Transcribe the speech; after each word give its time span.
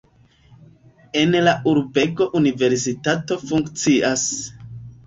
En 1.25 1.37
la 1.49 1.53
urbego 1.73 2.29
universitato 2.41 3.41
funkcias. 3.47 4.27